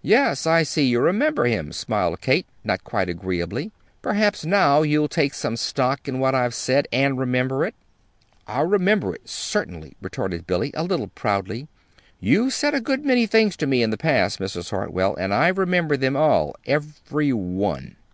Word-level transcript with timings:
"Yes. 0.00 0.46
I 0.46 0.62
see 0.62 0.86
you 0.86 0.98
remember 1.00 1.44
him," 1.44 1.70
smiled 1.70 2.22
Kate, 2.22 2.46
not 2.64 2.84
quite 2.84 3.10
agreeably. 3.10 3.70
"Perhaps 4.00 4.46
now 4.46 4.80
you'll 4.80 5.08
take 5.10 5.34
some 5.34 5.58
stock 5.58 6.08
in 6.08 6.18
what 6.18 6.34
I've 6.34 6.54
said, 6.54 6.88
and 6.90 7.18
remember 7.18 7.66
it." 7.66 7.74
"I'll 8.46 8.64
remember 8.64 9.14
it, 9.14 9.28
certainly," 9.28 9.94
returned 10.00 10.46
Billy, 10.46 10.70
a 10.72 10.84
little 10.84 11.08
proudly. 11.08 11.68
"You've 12.18 12.54
said 12.54 12.72
a 12.72 12.80
good 12.80 13.04
many 13.04 13.26
things 13.26 13.58
to 13.58 13.66
me, 13.66 13.82
in 13.82 13.90
the 13.90 13.98
past, 13.98 14.38
Mrs. 14.38 14.70
Hartwell, 14.70 15.16
and 15.16 15.34
I've 15.34 15.58
remembered 15.58 16.00
them 16.00 16.16
all 16.16 16.56
every 16.64 17.34
one." 17.34 17.96